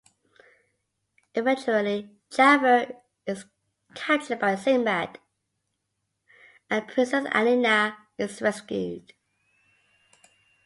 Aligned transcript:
Eventually, 1.35 2.09
Jaffar 2.31 2.95
is 3.27 3.45
captured 3.93 4.39
by 4.39 4.55
Sinbad 4.55 5.19
and 6.71 6.87
Princess 6.87 7.27
Alina 7.31 7.97
is 8.17 8.41
rescued. 8.41 9.13